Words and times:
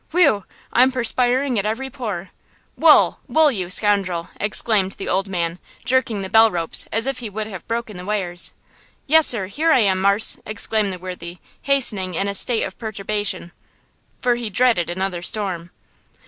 Whew! 0.09 0.45
I'm 0.73 0.91
perspiring 0.91 1.59
at 1.59 1.65
every 1.67 1.91
pore. 1.91 2.31
Wool! 2.75 3.19
Wool, 3.27 3.51
you 3.51 3.69
scoundrel!" 3.69 4.29
exclaimed 4.39 4.93
the 4.93 5.07
old 5.07 5.27
man, 5.27 5.59
jerking 5.85 6.23
the 6.23 6.29
bell 6.31 6.49
rope 6.49 6.73
as 6.91 7.05
if 7.05 7.19
he 7.19 7.29
would 7.29 7.45
have 7.45 7.67
broken 7.67 7.97
the 7.97 8.05
wires. 8.05 8.51
"Yes, 9.05 9.27
sir; 9.27 9.45
here 9.45 9.69
I 9.71 9.77
am, 9.77 10.01
marse," 10.01 10.39
exclaimed 10.43 10.91
the 10.91 10.97
worthy, 10.97 11.37
hastening 11.61 12.15
in 12.15 12.21
in 12.21 12.29
a 12.29 12.33
state 12.33 12.63
of 12.63 12.79
perturbation, 12.79 13.51
for 14.19 14.37
he 14.37 14.49
dreaded 14.49 14.89
another 14.89 15.21
storm. 15.21 15.69